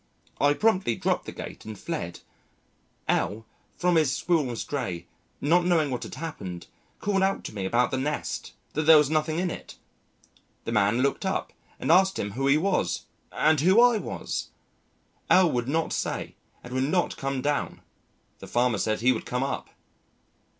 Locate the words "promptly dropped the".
0.55-1.31